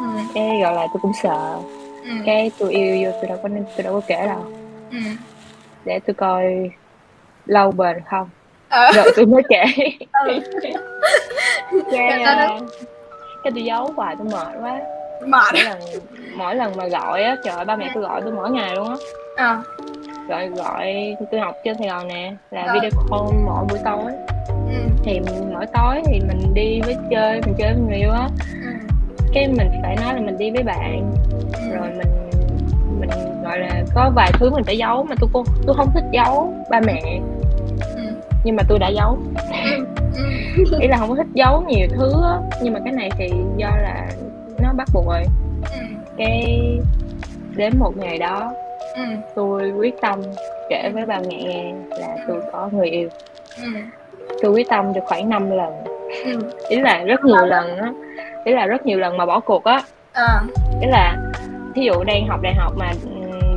Ừ. 0.00 0.06
cái 0.34 0.60
gọi 0.62 0.74
là 0.74 0.86
tôi 0.92 1.00
cũng 1.02 1.12
sợ 1.22 1.58
Ừ. 2.04 2.10
cái 2.26 2.50
tôi 2.58 2.74
yêu 2.74 2.96
vô 3.04 3.10
tôi 3.20 3.28
đâu 3.28 3.38
có 3.42 3.48
tôi 3.76 3.82
đâu 3.84 3.92
có 3.94 4.00
kể 4.06 4.26
đâu 4.26 4.44
Ừ. 4.94 4.98
để 5.84 6.00
tôi 6.06 6.14
coi 6.14 6.44
lâu 7.44 7.70
bền 7.72 7.96
không 8.10 8.30
Ờ. 8.68 8.92
rồi 8.94 9.04
tôi 9.16 9.26
mới 9.26 9.42
kể 9.48 9.64
Ừ. 10.26 10.40
cái 11.90 12.22
ờ, 12.22 12.48
cái 13.42 13.52
tôi 13.54 13.64
giấu 13.64 13.92
hoài 13.96 14.16
tôi 14.18 14.26
mệt 14.32 14.60
quá 14.62 14.80
mệt 15.26 15.52
mỗi 15.54 15.62
lần 15.64 15.80
mỗi 16.36 16.54
lần 16.54 16.76
mà 16.76 16.88
gọi 16.88 17.22
á 17.22 17.36
trời 17.44 17.54
ơi, 17.56 17.64
ba 17.64 17.76
mẹ 17.76 17.90
tôi 17.94 18.02
gọi 18.02 18.20
tôi 18.24 18.32
mỗi 18.32 18.50
ngày 18.50 18.74
luôn 18.76 18.88
á 18.88 18.96
à. 19.36 19.62
gọi 20.28 20.48
gọi 20.48 21.16
tôi 21.30 21.40
học 21.40 21.54
trên 21.64 21.76
Sài 21.78 21.88
Gòn 21.88 22.08
nè 22.08 22.36
là 22.50 22.66
Ờ. 22.66 22.74
video 22.74 22.90
call 23.10 23.38
mỗi 23.46 23.64
buổi 23.68 23.78
tối 23.84 24.12
ừ. 24.48 24.88
thì 25.04 25.20
mỗi 25.52 25.66
tối 25.74 26.02
thì 26.06 26.20
mình 26.20 26.54
đi 26.54 26.80
với 26.80 26.96
chơi 27.10 27.40
mình 27.46 27.54
chơi 27.58 27.72
với 27.74 27.82
người 27.82 27.96
yêu 27.96 28.10
á 28.10 28.28
Ừ. 28.64 28.70
cái 29.34 29.48
mình 29.48 29.68
phải 29.82 29.96
nói 29.96 30.14
là 30.14 30.20
mình 30.20 30.38
đi 30.38 30.50
với 30.50 30.62
bạn 30.62 31.12
Ừ. 31.70 31.76
rồi 31.76 31.88
mình 31.90 32.08
gọi 33.54 33.60
là 33.68 33.82
có 33.94 34.10
vài 34.14 34.32
thứ 34.38 34.50
mình 34.50 34.64
phải 34.64 34.78
giấu 34.78 35.04
mà 35.04 35.14
tôi 35.20 35.30
cô 35.32 35.44
tôi 35.66 35.76
không 35.76 35.90
thích 35.94 36.04
giấu 36.12 36.54
ba 36.70 36.80
mẹ. 36.86 37.20
Ừ. 37.96 38.02
nhưng 38.44 38.56
mà 38.56 38.62
tôi 38.68 38.78
đã 38.78 38.88
giấu. 38.88 39.18
Ừ. 39.64 39.86
ý 40.80 40.88
là 40.88 40.96
không 40.98 41.08
có 41.08 41.14
thích 41.14 41.26
giấu 41.34 41.62
nhiều 41.68 41.86
thứ 41.90 42.12
á. 42.24 42.38
Nhưng 42.62 42.72
mà 42.72 42.80
cái 42.84 42.92
này 42.92 43.10
thì 43.18 43.28
do 43.56 43.68
là 43.82 44.06
nó 44.62 44.72
bắt 44.76 44.88
buộc 44.94 45.06
rồi. 45.06 45.22
Ừ. 45.72 45.80
cái 46.16 46.60
đến 47.56 47.72
một 47.78 47.92
ngày 47.96 48.18
đó 48.18 48.52
Ừ. 48.94 49.02
tôi 49.34 49.70
quyết 49.78 49.94
tâm 50.00 50.20
kể 50.70 50.90
với 50.94 51.06
ba 51.06 51.18
mẹ 51.30 51.36
nghe 51.42 51.74
là 51.98 52.16
tôi 52.28 52.40
có 52.52 52.68
người 52.72 52.88
yêu. 52.88 53.08
Ừ. 53.62 53.68
Tôi 54.42 54.52
quyết 54.52 54.68
tâm 54.68 54.92
được 54.92 55.00
khoảng 55.04 55.28
5 55.28 55.50
lần. 55.50 55.72
Ừ. 56.24 56.38
Ý 56.68 56.80
là 56.80 57.02
rất 57.04 57.24
nhiều 57.24 57.46
lần 57.46 57.76
á. 57.76 57.92
Ý 58.44 58.52
là 58.52 58.66
rất 58.66 58.86
nhiều 58.86 58.98
lần 58.98 59.16
mà 59.16 59.26
bỏ 59.26 59.40
cuộc 59.40 59.64
á. 59.64 59.82
Ờ. 60.12 60.40
Ý 60.80 60.88
là 60.88 61.16
thí 61.74 61.82
dụ 61.84 62.04
đang 62.04 62.26
học 62.26 62.40
đại 62.42 62.54
học 62.54 62.72
mà 62.76 62.92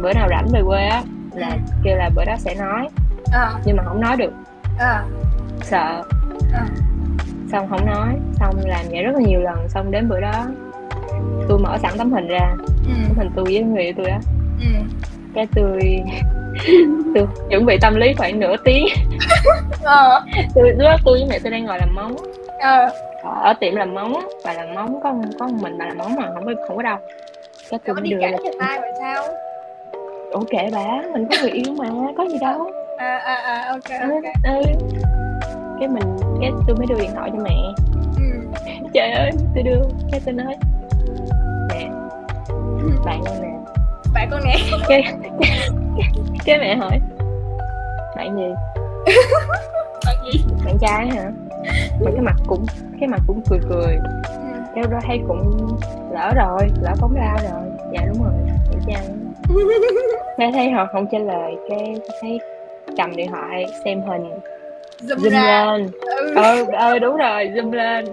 bữa 0.01 0.13
nào 0.13 0.27
rảnh 0.30 0.48
về 0.54 0.62
quê 0.68 0.86
á 0.86 1.01
là 1.34 1.58
kêu 1.84 1.98
là 1.98 2.10
bữa 2.16 2.25
đó 2.25 2.36
sẽ 2.38 2.56
nói. 2.56 2.88
Ờ. 3.34 3.54
Nhưng 3.66 3.77
mà 3.77 3.84
không 3.84 4.01
nói 4.01 4.18
được. 4.18 4.34
Ờ. 4.80 5.04
Sợ. 5.62 6.04
Ờ. 6.54 6.62
Xong 7.51 7.68
không 7.70 7.86
nói 7.86 8.08
xong 8.39 8.56
làm 8.66 8.86
vậy 8.89 9.04
rất 9.04 9.12
là 9.16 9.22
nhiều 9.22 9.39
lần 9.39 9.70
xong 9.70 9.92
đến 9.92 10.10
bữa 10.10 10.20
đó 10.20 10.46
tôi 11.50 11.60
mở 11.60 11.77
sẵn 11.77 11.98
tấm 11.98 12.12
hình 12.12 12.27
ra. 12.27 12.56
Ừ. 12.88 12.94
Tấm 13.08 13.18
hình 13.18 13.30
tôi 13.36 13.46
với 13.46 13.63
người 13.63 13.84
yêu 13.84 13.94
tôi 13.98 14.06
á. 14.06 14.20
Ừ. 14.60 14.68
Cái 15.36 15.48
tôi 15.56 16.04
tôi 17.16 17.27
chuẩn 17.50 17.66
bị 17.66 17.77
tâm 17.82 17.96
lý 17.96 18.13
khoảng 18.13 18.39
nửa 18.39 18.56
tiếng. 18.63 18.86
Ờ. 19.84 20.22
Tôi 20.56 20.70
lúc 20.70 20.80
đó 20.80 20.98
tôi 21.06 21.18
với 21.18 21.27
mẹ 21.30 21.39
tôi 21.44 21.51
đang 21.51 21.66
ngồi 21.66 21.77
làm 21.80 21.96
móng. 21.96 22.16
Ờ. 22.60 22.89
Ở 23.42 23.54
tiệm 23.60 23.75
làm 23.75 23.94
móng 23.94 24.27
bà 24.46 24.54
làm 24.54 24.75
móng 24.75 25.00
có 25.04 25.13
có 25.39 25.48
mình 25.62 25.77
bà 25.77 25.86
làm 25.86 25.98
móng 25.98 26.16
mà 26.16 26.27
không 26.34 26.46
có 26.46 26.54
không 26.68 26.77
có 26.77 26.84
đâu. 26.84 26.98
Cái 27.70 27.80
tôi 27.86 27.96
đưa 28.01 28.18
cho 28.22 28.38
ai 28.60 28.80
rồi 28.82 28.92
sao 29.00 29.24
ủa 30.32 30.44
kệ 30.50 30.70
bà 30.72 31.02
mình 31.14 31.28
có 31.30 31.36
người 31.42 31.52
yêu 31.52 31.74
mà 31.78 31.88
có 32.18 32.26
gì 32.30 32.38
đâu. 32.42 32.72
À 32.98 33.18
à 33.18 33.36
à 33.36 33.66
ok 33.70 34.02
ừ, 34.02 34.10
ok. 34.10 34.24
Ừ. 34.44 34.62
cái 35.80 35.88
mình 35.88 36.18
cái 36.42 36.52
tôi 36.68 36.76
mới 36.76 36.88
đưa 36.88 37.00
điện 37.00 37.12
thoại 37.16 37.32
cho 37.34 37.44
mẹ. 37.44 37.56
Ừ. 38.18 38.24
Trời 38.94 39.12
ơi 39.12 39.32
tôi 39.56 39.64
đưa 39.64 39.82
cái 40.12 40.22
tôi 40.26 40.34
nói. 40.34 40.56
Mẹ. 41.70 41.90
Bạn 43.06 43.22
con 43.26 43.42
nè. 43.42 43.54
Bạn 44.14 44.28
con 44.32 44.42
nè. 44.44 44.56
Cái, 44.88 45.04
cái 45.98 46.10
cái 46.46 46.60
mẹ 46.60 46.76
hỏi. 46.76 47.00
Bạn 48.16 48.36
gì? 48.36 48.54
Bạn 50.06 50.16
gì? 50.34 50.46
Bạn 50.66 50.78
trai 50.82 51.08
hả? 51.08 51.32
Mà 52.02 52.12
cái 52.12 52.22
mặt 52.22 52.36
cũng 52.48 52.66
cái 53.00 53.08
mặt 53.10 53.22
cũng 53.28 53.42
cười 53.50 53.60
cười. 53.70 53.96
Ừ. 53.96 54.62
Cái 54.76 54.84
đó 54.92 55.00
thấy 55.08 55.22
cũng 55.28 55.68
lỡ 56.14 56.32
rồi 56.36 56.68
lỡ 56.82 56.94
phóng 56.98 57.14
ra 57.14 57.36
rồi. 57.44 57.72
Dạ 57.94 58.02
đúng 58.08 58.24
rồi. 58.24 58.34
Bạn 58.72 58.82
trai 58.88 59.08
cái 60.38 60.51
thấy 60.51 60.72
họ 60.72 60.88
không 60.91 61.06
trả 61.12 61.20
lời 61.20 61.56
cái 61.70 61.96
thấy 62.22 62.39
cầm 62.98 63.15
điện 63.15 63.32
thoại 63.32 63.65
xem 63.86 64.01
hình. 64.01 64.29
Zoom 65.01 65.17
zoom 65.17 65.29
ra. 65.29 65.65
lên. 65.65 65.88
Ừ. 66.01 66.34
Ờ 66.36 66.65
ờ 66.74 67.00
đúng 67.00 67.17
rồi 67.17 67.46
zoom 67.46 67.72
lên. 67.72 68.06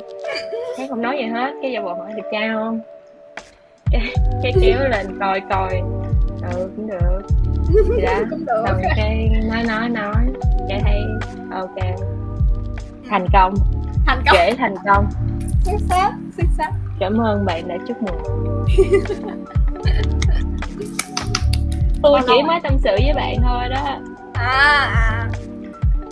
Thấy 0.76 0.88
không 0.88 1.02
nói 1.02 1.16
gì 1.18 1.24
hết 1.24 1.54
cái 1.62 1.72
giả 1.72 1.80
bộ 1.80 1.94
hỏi 1.94 2.12
đẹp 2.16 2.22
trai 2.32 2.48
không? 2.54 2.80
Cái, 3.90 4.00
cái 4.42 4.52
kéo 4.62 4.88
lên 4.88 5.18
coi 5.20 5.40
coi. 5.50 5.80
Ừ 6.52 6.70
cũng 6.76 6.86
được. 6.86 7.20
Thì 7.96 8.02
đó. 8.02 8.18
Cũng 8.30 8.44
được. 8.46 8.64
Xong 8.66 8.80
cái 8.96 9.30
nói 9.50 9.62
nói 9.68 9.88
nói. 9.88 10.26
Cái 10.68 10.80
thấy 10.84 11.00
ok. 11.50 11.98
Thành 13.10 13.26
công. 13.32 13.54
Thành 14.06 14.22
công. 14.26 14.36
Kể 14.36 14.52
thành 14.58 14.74
công. 14.86 15.06
Xuất 15.64 15.80
sắc 15.88 16.12
xuất 16.36 16.46
sắc 16.58 16.72
cảm 17.00 17.18
ơn 17.18 17.44
bạn 17.44 17.68
đã 17.68 17.76
chúc 17.88 18.02
mừng 18.02 18.64
tôi 22.04 22.20
chỉ 22.26 22.42
mới 22.42 22.60
tâm 22.62 22.76
sự 22.84 22.96
với 23.02 23.12
bạn 23.14 23.36
thôi 23.42 23.68
đó. 23.68 23.98
À 24.34 24.90
à. 24.94 25.28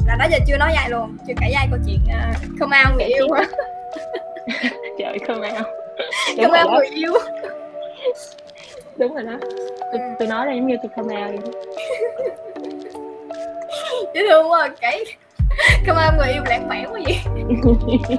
Là 0.07 0.17
đó 0.19 0.25
giờ 0.31 0.39
chưa 0.47 0.57
nói 0.57 0.73
dài 0.75 0.91
luôn. 0.91 1.17
Chưa 1.27 1.35
kể 1.41 1.51
dài 1.53 1.67
câu 1.71 1.79
chuyện 1.87 2.01
uh, 2.07 2.37
không 2.59 2.71
ao 2.71 2.93
người 2.95 3.05
yêu 3.05 3.33
hả 3.33 3.45
trời 4.99 5.19
không 5.27 5.43
ao. 5.43 5.63
Không 6.43 6.53
ao 6.53 6.69
người 6.71 6.87
yêu. 6.87 7.13
Đúng 8.97 9.15
rồi 9.15 9.23
đó. 9.23 9.39
Tôi, 9.93 10.01
tôi 10.19 10.29
nói 10.29 10.47
là 10.47 10.53
giống 10.53 10.67
như 10.67 10.77
tôi 10.83 10.91
không 10.97 11.09
ao 11.09 11.29
vậy 11.29 11.39
dễ 14.15 14.21
thương 14.31 14.51
quá 14.51 14.69
kể 14.81 15.05
không 15.87 15.97
ao 15.97 16.13
người 16.17 16.33
yêu 16.33 16.43
lãng 16.47 16.69
mạn 16.69 16.85
quá 16.93 17.01
vậy. 17.05 17.19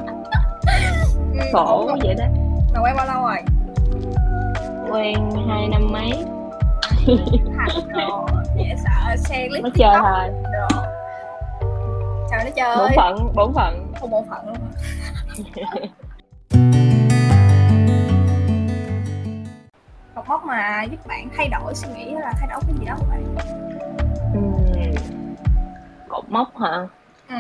Ừ, 1.34 1.39
khổ 1.53 1.88
ủa, 1.88 1.96
vậy 2.03 2.15
đó. 2.18 2.25
mà 2.74 2.80
quen 2.84 2.96
bao 2.98 3.06
lâu 3.06 3.22
rồi? 3.22 3.38
Quen 4.92 5.15
hai 5.50 5.68
năm 5.68 5.92
mấy 5.92 6.12
thành 7.05 7.89
rồi 7.89 8.43
dễ 8.57 8.75
sợ 8.83 9.15
share 9.17 9.48
clip 9.48 9.62
mới 9.62 9.72
chơi 9.75 9.98
thôi. 10.01 10.29
rồi 10.53 10.86
sao 12.29 12.39
nó 12.39 12.45
bổn 12.45 12.53
chơi 12.55 12.95
phận 12.95 13.33
bổn 13.36 13.53
phận. 13.53 13.93
Không 14.00 14.10
bộ 14.10 14.25
phận 14.29 14.48
luôn 14.48 14.57
một 20.15 20.24
mốc 20.27 20.45
mà 20.45 20.83
giúp 20.91 21.07
bạn 21.07 21.29
thay 21.38 21.50
đổi 21.50 21.75
suy 21.75 21.89
nghĩ 21.95 22.12
là 22.12 22.33
thay 22.39 22.50
đổi 22.50 22.62
cái 22.67 22.75
gì 22.79 22.86
đó 22.86 22.95
của 23.00 23.05
bạn? 23.10 23.36
Ừm, 24.33 24.93
cột 26.10 26.24
mốc 26.29 26.57
hả? 26.57 26.88
Ừ. 27.29 27.36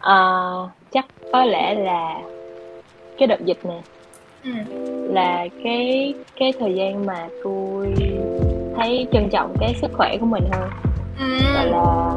Ờ, 0.00 0.68
chắc 0.92 1.06
có 1.32 1.44
lẽ 1.44 1.74
là 1.74 2.20
cái 3.18 3.26
đợt 3.26 3.40
dịch 3.44 3.64
này. 3.64 3.80
Ừ. 4.44 4.50
Là 5.12 5.46
cái 5.64 6.14
cái 6.36 6.52
thời 6.60 6.74
gian 6.74 7.06
mà 7.06 7.28
tôi 7.44 7.94
thấy 8.76 9.06
trân 9.12 9.28
trọng 9.30 9.56
cái 9.60 9.74
sức 9.74 9.90
khỏe 9.92 10.16
của 10.20 10.26
mình 10.26 10.44
hơn. 10.52 10.70
Gọi 11.54 11.64
ừ 11.64 11.70
là 11.70 12.12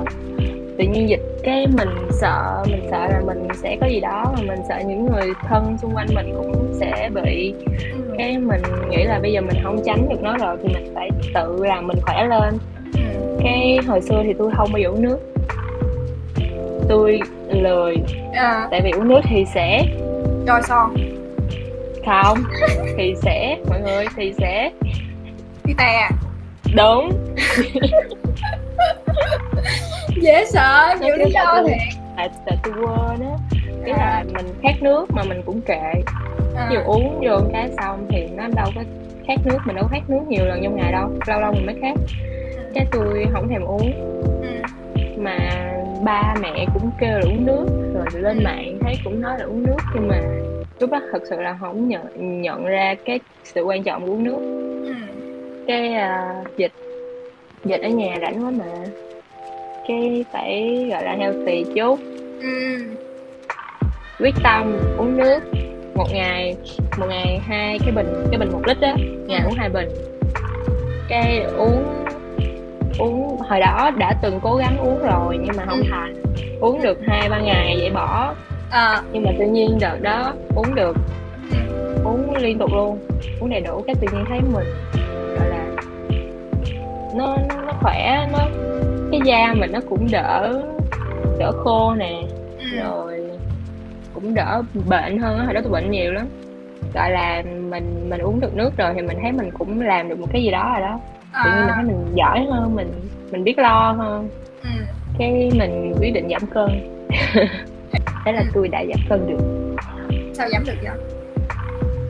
tự 0.78 0.84
nhiên 0.84 1.10
dịch 1.10 1.22
cái 1.44 1.68
mình 1.68 1.90
sợ 2.12 2.64
mình 2.70 2.88
sợ 2.92 3.08
là 3.08 3.22
mình 3.26 3.48
sẽ 3.64 3.78
có 3.82 3.88
gì 3.88 4.00
đó 4.00 4.24
mà 4.36 4.42
mình 4.48 4.60
sợ 4.70 4.76
những 4.88 5.06
người 5.06 5.28
thân 5.50 5.78
xung 5.82 5.96
quanh 5.96 6.08
mình 6.16 6.34
cũng 6.38 6.74
sẽ 6.80 7.10
bị 7.14 7.54
ừ. 7.94 8.16
cái 8.18 8.38
mình 8.38 8.62
nghĩ 8.90 9.04
là 9.04 9.20
bây 9.22 9.34
giờ 9.34 9.42
mình 9.42 9.64
không 9.64 9.82
tránh 9.86 10.10
được 10.10 10.22
nó 10.22 10.38
rồi 10.38 10.58
thì 10.64 10.74
mình 10.74 10.92
phải 10.96 11.10
tự 11.34 11.66
làm 11.66 11.88
mình 11.88 11.98
khỏe 12.02 12.28
lên. 12.28 12.58
Ừ. 12.94 13.00
Cái 13.44 13.78
hồi 13.88 14.02
xưa 14.02 14.22
thì 14.24 14.34
tôi 14.38 14.52
không 14.58 14.72
bao 14.72 14.80
giờ 14.80 14.90
uống 14.90 15.02
nước. 15.02 15.20
Tôi 16.90 17.20
lười. 17.50 17.98
À, 18.34 18.68
tại 18.72 18.82
vì 18.84 18.92
uống 18.92 19.08
nước 19.08 19.22
thì 19.24 19.46
sẽ 19.54 19.84
rồi 20.48 20.62
son 20.64 20.96
không 22.06 22.38
thì 22.98 23.16
sẽ 23.22 23.58
mọi 23.70 23.82
người 23.82 24.06
thì 24.16 24.34
sẽ 24.38 24.72
đi 25.66 25.74
tè 25.78 26.10
đúng. 26.76 27.10
Dễ 30.22 30.46
sợ 30.46 30.96
nhiều 31.02 31.16
lý 31.16 31.32
do 31.32 31.64
thiệt. 31.68 31.78
tại, 32.18 32.30
tại 32.46 32.58
tôi 32.64 32.74
quên 32.74 33.20
á. 33.22 33.38
Cái 33.86 33.94
là 33.98 34.24
mình 34.34 34.46
khát 34.64 34.82
nước 34.82 35.06
mà 35.12 35.24
mình 35.24 35.42
cũng 35.46 35.62
kệ. 35.62 35.94
À, 36.56 36.70
dụ 36.74 36.80
uống 36.86 37.22
vô 37.26 37.40
cái 37.54 37.70
xong 37.78 38.08
thì 38.10 38.28
nó 38.36 38.44
đâu 38.56 38.72
có 38.76 38.82
khát 39.28 39.40
nước 39.46 39.58
mình 39.66 39.76
đâu 39.76 39.84
có 39.84 39.90
khát 39.92 40.10
nước 40.10 40.22
nhiều 40.28 40.46
lần 40.46 40.60
trong 40.64 40.76
ngày 40.76 40.92
đâu. 40.92 41.10
Lâu 41.28 41.40
lâu 41.40 41.52
mình 41.54 41.66
mới 41.66 41.76
khát. 41.82 41.94
Cái 42.74 42.86
tôi 42.92 43.26
không 43.34 43.48
thèm 43.50 43.62
uống. 43.62 43.92
Ừ, 44.42 44.48
mà 45.18 45.38
ba 46.04 46.36
mẹ 46.42 46.66
cũng 46.74 46.92
kêu 47.00 47.10
là 47.10 47.22
uống 47.26 47.46
nước 47.46 47.66
rồi 47.94 48.22
lên 48.22 48.44
mạng 48.44 48.78
thấy 48.82 48.96
cũng 49.04 49.22
nói 49.22 49.40
là 49.40 49.46
uống 49.46 49.64
nước 49.64 49.78
nhưng 49.94 50.08
mà 50.08 50.22
lúc 50.80 50.92
đó 50.92 51.02
thật 51.12 51.24
sự 51.30 51.42
là 51.42 51.58
không 51.60 51.88
nhận 51.88 52.42
nhận 52.42 52.66
ra 52.66 52.96
cái 53.06 53.20
sự 53.44 53.64
quan 53.64 53.84
trọng 53.84 54.06
của 54.06 54.12
uống 54.12 54.24
nước. 54.24 54.38
ừ, 54.38 54.67
cái 55.68 55.94
à, 55.94 56.44
dịch 56.58 56.72
dịch 57.66 57.82
ở 57.82 57.90
nhà 57.90 58.16
rảnh 58.22 58.46
quá 58.46 58.52
mà. 58.52 58.66
Cái 59.88 60.26
phải 60.34 60.88
gọi 60.92 61.04
là 61.04 61.16
healthy 61.20 61.64
chút. 61.76 62.00
Ừ, 62.42 62.78
quyết 64.20 64.36
tâm 64.44 64.78
uống 64.98 65.18
nước 65.18 65.40
một 65.96 66.08
ngày 66.12 66.56
một 67.00 67.06
ngày 67.10 67.40
hai 67.48 67.80
cái 67.80 67.92
bình 67.92 68.08
cái 68.32 68.40
bình 68.40 68.50
một 68.52 68.62
lít 68.68 68.78
á 68.82 68.96
ngày 69.28 69.42
uống 69.46 69.54
hai 69.58 69.70
bình. 69.70 69.90
Cái 71.08 71.44
uống 71.58 72.06
uống 73.00 73.38
hồi 73.38 73.60
đó 73.60 73.92
đã 73.98 74.14
từng 74.22 74.40
cố 74.42 74.56
gắng 74.56 74.78
uống 74.78 75.00
rồi 75.00 75.38
nhưng 75.42 75.58
mà 75.58 75.66
không 75.66 75.82
Ừ. 75.82 75.88
thành. 75.92 76.14
Uống 76.60 76.82
được 76.82 76.98
hai 77.08 77.30
ba 77.30 77.40
ngày 77.40 77.76
vậy 77.80 77.90
bỏ. 77.94 78.36
À, 78.72 79.02
nhưng 79.12 79.24
mà 79.24 79.32
tự 79.40 79.46
nhiên 79.46 79.78
đợt 79.82 79.98
đó 80.02 80.34
uống 80.56 80.76
được. 80.76 80.98
Uống 82.04 82.36
liên 82.36 82.60
tục 82.60 82.70
luôn. 82.74 83.00
Uống 83.40 83.50
đầy 83.50 83.62
đủ 83.62 83.84
cái 83.88 83.96
tự 84.02 84.08
nhiên 84.14 84.26
thấy 84.30 84.40
mình 84.54 84.68
nó 87.18 87.38
nó, 87.50 87.62
nó 87.62 87.74
khỏe 87.82 88.28
nó 88.32 88.40
cái 89.12 89.22
da 89.26 89.54
mình 89.54 89.72
nó 89.72 89.80
cũng 89.90 90.08
đỡ 90.12 90.62
đỡ 91.40 91.52
khô 91.52 91.94
nè. 91.98 92.22
Ừ, 92.60 92.78
rồi 92.84 93.22
cũng 94.14 94.34
đỡ 94.34 94.62
bệnh 94.74 95.20
hơn 95.20 95.46
hồi 95.46 95.54
đó 95.54 95.62
tôi 95.64 95.72
bệnh 95.72 95.92
nhiều 95.92 96.14
lắm. 96.14 96.28
Gọi 96.94 97.12
là 97.12 97.44
mình 97.70 98.10
mình 98.10 98.22
uống 98.22 98.40
được 98.40 98.56
nước 98.56 98.78
rồi 98.78 98.94
thì 98.96 99.02
mình 99.02 99.18
thấy 99.22 99.32
mình 99.32 99.52
cũng 99.52 99.82
làm 99.82 100.10
được 100.10 100.20
một 100.20 100.28
cái 100.32 100.44
gì 100.44 100.52
đó 100.52 100.70
rồi 100.74 100.82
đó. 100.82 101.00
Tự 101.44 101.50
nhiên 101.50 101.60
mình 101.60 101.70
à, 101.70 101.74
thấy 101.76 101.84
mình 101.84 102.16
giỏi 102.16 102.46
hơn 102.52 102.76
mình 102.76 102.92
mình 103.32 103.44
biết 103.44 103.60
lo 103.60 103.96
hơn. 103.98 104.30
Ừ. 104.64 104.70
cái 105.20 105.52
mình 105.56 105.94
quyết 106.00 106.12
định 106.14 106.28
giảm 106.30 106.42
cân. 106.48 106.68
Thế 108.26 108.32
là 108.32 108.44
tôi 108.54 108.68
đã 108.68 108.84
giảm 108.86 109.00
cân 109.10 109.28
được. 109.28 109.74
Sao 110.34 110.50
giảm 110.50 110.64
được 110.66 110.74
vậy 110.84 111.17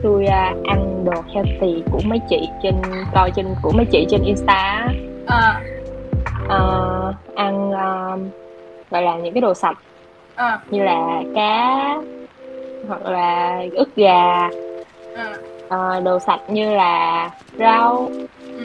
tôi 0.02 0.26
à, 0.26 0.54
ăn 0.64 1.04
đồ 1.04 1.22
healthy 1.34 1.82
của 1.90 2.00
mấy 2.04 2.18
chị 2.28 2.48
trên 2.62 2.74
coi 3.14 3.30
trên 3.36 3.46
của 3.62 3.72
mấy 3.72 3.86
chị 3.92 4.06
trên 4.10 4.22
insta 4.22 4.88
à, 5.26 5.60
Ờ, 6.48 7.12
ăn 7.34 7.72
à, 7.72 8.16
gọi 8.90 9.02
là 9.02 9.16
những 9.16 9.34
cái 9.34 9.40
đồ 9.40 9.54
sạch. 9.54 9.78
À, 10.34 10.60
như 10.70 10.82
là 10.82 11.22
cá 11.34 11.94
hoặc 12.88 13.02
là 13.02 13.62
ức 13.72 13.88
gà. 13.96 14.48
À, 15.16 15.32
ờ, 15.68 16.00
đồ 16.00 16.18
sạch 16.18 16.40
như 16.50 16.74
là 16.74 17.30
rau 17.58 18.08
ừ, 18.38 18.64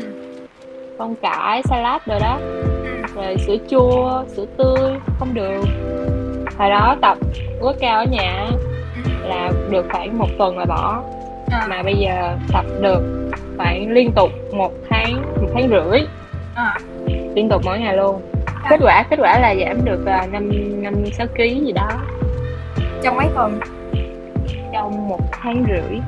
con 1.00 1.16
cải 1.22 1.62
salad 1.64 2.02
rồi 2.06 2.20
đó. 2.20 2.38
Ừ, 2.42 3.02
rồi 3.16 3.36
sữa 3.48 3.56
chua 3.70 4.24
sữa 4.36 4.46
tươi 4.58 4.92
không 5.20 5.34
đường. 5.34 5.64
Hồi 6.60 6.70
đó 6.70 6.96
tập 7.02 7.18
cao 7.80 8.00
ở 8.00 8.06
nhà 8.06 8.50
là 9.24 9.52
được 9.70 9.86
khoảng 9.92 10.18
một 10.18 10.28
tuần 10.38 10.58
là 10.58 10.66
bỏ 10.66 11.04
à. 11.54 11.68
mà 11.70 11.84
bây 11.84 11.96
giờ 11.96 12.38
tập 12.54 12.66
được 12.82 13.30
khoảng 13.58 13.92
liên 13.92 14.12
tục 14.16 14.30
một 14.54 14.72
tháng 14.90 15.22
một 15.42 15.50
tháng 15.54 15.70
rưỡi. 15.70 16.02
À. 16.56 16.78
liên 17.36 17.50
tục 17.50 17.62
mỗi 17.66 17.80
ngày 17.80 17.98
luôn. 17.98 18.22
Kết 18.70 18.80
quả 18.82 19.04
kết 19.10 19.20
quả 19.20 19.40
là 19.40 19.56
giảm 19.56 19.86
được 19.86 20.06
à, 20.06 20.28
năm 20.32 20.52
năm 20.84 20.94
sáu 21.18 21.28
kg 21.28 21.66
gì 21.66 21.72
đó. 21.72 21.90
Trong 23.04 23.16
mấy 23.16 23.28
tuần? 23.36 23.60
Trong 24.74 25.08
một 25.08 25.20
tháng 25.32 25.66
rưỡi. 25.68 26.00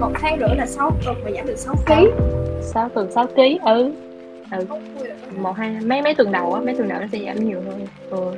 Một 0.00 0.10
tháng 0.14 0.38
rưỡi 0.40 0.56
là 0.56 0.66
6 0.66 0.90
tuần 1.04 1.16
mà 1.24 1.30
giảm 1.30 1.46
được 1.46 1.56
6 1.56 1.74
kg 1.86 1.92
6 2.62 2.88
tuần 2.88 3.12
6 3.12 3.26
kg 3.26 3.40
ừ. 3.64 3.92
Ừ. 4.50 4.66
Một 5.36 5.52
hai 5.56 5.70
mấy 5.84 6.02
mấy 6.02 6.14
tuần 6.14 6.32
đầu 6.32 6.54
á 6.54 6.60
mấy 6.60 6.74
tuần 6.74 6.88
đầu 6.88 7.00
nó 7.00 7.06
sẽ 7.12 7.18
giảm 7.26 7.44
nhiều 7.44 7.60
hơn. 7.66 7.86
Ừ. 8.10 8.32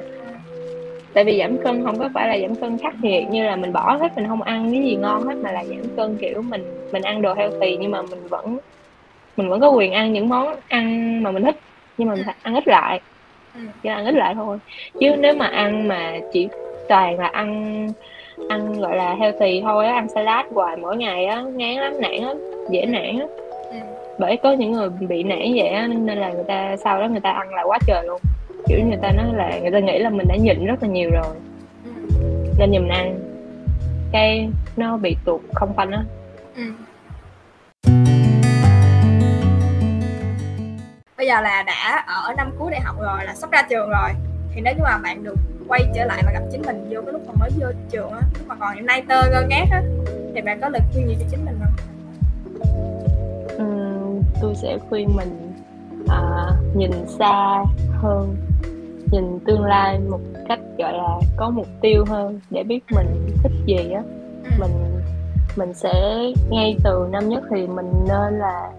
tại 1.16 1.24
vì 1.24 1.38
giảm 1.38 1.56
cân 1.64 1.84
không 1.84 1.98
có 1.98 2.08
phải 2.14 2.28
là 2.28 2.38
giảm 2.46 2.56
cân 2.60 2.78
khắc 2.82 2.94
nghiệt 3.02 3.24
như 3.30 3.44
là 3.44 3.56
mình 3.56 3.72
bỏ 3.72 3.96
hết 4.00 4.08
mình 4.16 4.26
không 4.28 4.42
ăn 4.42 4.70
cái 4.72 4.82
gì 4.84 4.96
ngon 4.96 5.22
hết 5.26 5.34
mà 5.42 5.52
là 5.52 5.64
giảm 5.64 5.96
cân 5.96 6.18
kiểu 6.20 6.42
mình 6.42 6.62
mình 6.92 7.02
ăn 7.02 7.22
đồ 7.22 7.34
healthy 7.34 7.76
nhưng 7.80 7.90
mà 7.90 8.02
mình 8.02 8.28
vẫn 8.30 8.58
mình 9.36 9.48
vẫn 9.48 9.60
có 9.60 9.70
quyền 9.70 9.92
ăn 9.92 10.12
những 10.12 10.28
món 10.28 10.60
ăn 10.68 11.22
mà 11.22 11.30
mình 11.30 11.42
thích 11.44 11.56
nhưng 11.96 12.08
mà 12.08 12.14
mình 12.14 12.24
phải 12.26 12.34
ăn 12.42 12.54
ít 12.54 12.68
lại 12.68 13.02
Ừ. 13.54 13.60
chỉ 13.82 13.88
ăn 13.88 14.04
ít 14.06 14.14
lại 14.14 14.34
thôi 14.34 14.58
chứ 15.00 15.16
nếu 15.18 15.34
mà 15.34 15.46
ăn 15.46 15.88
mà 15.88 16.18
chỉ 16.32 16.48
toàn 16.88 17.18
là 17.18 17.26
ăn 17.26 17.92
ăn 18.48 18.80
gọi 18.80 18.96
là 18.96 19.14
healthy 19.14 19.60
thôi 19.64 19.86
á 19.86 19.92
ăn 19.94 20.06
salad 20.14 20.46
hoài 20.50 20.76
mỗi 20.76 20.96
ngày 20.96 21.24
á 21.26 21.42
ngán 21.56 21.74
lắm 21.76 21.92
nản 22.00 22.20
á 22.22 22.34
dễ 22.72 22.86
nản 22.86 23.18
á 23.18 23.26
Ừ. 23.70 23.76
bởi 24.18 24.36
có 24.36 24.52
những 24.52 24.72
người 24.72 24.88
bị 25.08 25.22
nản 25.22 25.38
vậy 25.56 25.68
á 25.68 25.86
nên 25.86 26.18
là 26.18 26.32
người 26.32 26.44
ta 26.48 26.76
sau 26.84 27.00
đó 27.00 27.08
người 27.08 27.20
ta 27.20 27.30
ăn 27.30 27.54
lại 27.54 27.64
quá 27.68 27.78
trời 27.86 28.04
luôn 28.06 28.20
kiểu 28.68 28.86
người 28.86 28.98
ta 29.02 29.12
nói 29.12 29.26
là 29.34 29.58
người 29.58 29.70
ta 29.70 29.78
nghĩ 29.78 29.98
là 29.98 30.10
mình 30.10 30.28
đã 30.28 30.36
nhịn 30.36 30.66
rất 30.66 30.82
là 30.82 30.88
nhiều 30.88 31.10
rồi. 31.10 31.36
Ừ. 31.84 31.90
nên 32.58 32.70
nhìn 32.70 32.88
ăn 32.88 33.18
cái 34.12 34.48
nó 34.76 34.96
bị 34.96 35.16
tụt 35.24 35.40
không 35.54 35.74
phanh 35.76 35.90
á. 35.90 36.04
Ừ. 36.56 36.62
bây 41.16 41.26
giờ 41.26 41.40
là 41.40 41.62
đã 41.62 42.04
ở 42.06 42.34
năm 42.36 42.50
cuối 42.58 42.70
đại 42.70 42.80
học 42.80 42.96
rồi 43.00 43.24
là 43.24 43.34
sắp 43.34 43.50
ra 43.50 43.62
trường 43.70 43.90
rồi. 43.90 44.10
Thì 44.54 44.60
nếu 44.60 44.74
như 44.74 44.82
mà 44.82 44.98
bạn 44.98 45.24
được 45.24 45.36
quay 45.68 45.82
trở 45.94 46.04
lại 46.04 46.22
và 46.26 46.32
gặp 46.32 46.42
chính 46.52 46.62
mình 46.62 46.88
vô 46.90 47.00
cái 47.02 47.12
lúc 47.12 47.22
mà 47.26 47.32
mới 47.40 47.50
vô 47.60 47.66
trường 47.90 48.10
á 48.10 48.20
lúc 48.38 48.48
mà 48.48 48.54
còn 48.54 48.86
nay 48.86 49.02
tơ 49.08 49.30
ngơ 49.30 49.42
ngác 49.48 49.66
á 49.70 49.82
thì 50.34 50.40
bạn 50.40 50.60
có 50.60 50.68
lời 50.68 50.80
khuyên 50.92 51.08
gì 51.08 51.16
cho 51.20 51.26
chính 51.30 51.44
mình 51.44 51.58
không? 51.60 51.72
Ừm, 53.58 54.22
tôi 54.42 54.54
sẽ 54.54 54.78
khuyên 54.88 55.16
mình 55.16 55.52
à, 56.08 56.50
nhìn 56.74 56.90
xa 57.18 57.64
hơn 57.92 58.36
nhìn 59.10 59.38
tương 59.46 59.64
lai 59.64 59.98
một 60.10 60.20
cách 60.48 60.58
gọi 60.78 60.92
là 60.92 61.18
có 61.36 61.50
mục 61.50 61.66
tiêu 61.80 62.04
hơn 62.08 62.40
để 62.50 62.62
biết 62.62 62.80
mình 62.94 63.06
thích 63.42 63.52
gì 63.66 63.90
á 63.94 64.02
Ừ. 64.44 64.50
mình 64.60 64.70
mình 65.56 65.74
sẽ 65.74 65.92
ngay 66.50 66.76
từ 66.84 67.08
năm 67.10 67.28
nhất 67.28 67.42
thì 67.50 67.66
mình 67.66 67.90
nên 68.08 68.38
là 68.38 68.70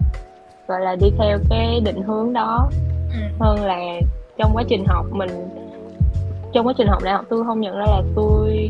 gọi 0.68 0.80
là 0.80 0.96
đi 0.96 1.10
theo 1.18 1.38
cái 1.50 1.80
định 1.84 2.02
hướng 2.02 2.32
đó 2.32 2.70
Ừ. 3.12 3.18
hơn 3.40 3.64
là 3.64 4.00
trong 4.38 4.50
quá 4.54 4.62
trình 4.68 4.84
học 4.86 5.06
mình 5.10 5.30
trong 6.52 6.66
quá 6.66 6.72
trình 6.78 6.86
học 6.86 7.02
đại 7.04 7.14
học 7.14 7.24
tôi 7.28 7.44
không 7.44 7.60
nhận 7.60 7.76
ra 7.76 7.84
là 7.86 8.02
tôi 8.16 8.68